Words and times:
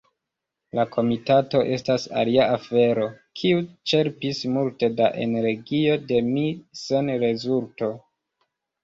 La 0.77 0.83
komitato 0.93 1.59
estas 1.73 2.07
alia 2.21 2.47
afero 2.53 3.03
kiu 3.41 3.61
ĉerpis 3.91 4.39
multe 4.55 4.89
da 5.03 5.11
energio 5.27 5.99
de 6.13 6.19
mi 6.31 6.47
sen 6.81 7.13
rezulto. 7.27 7.91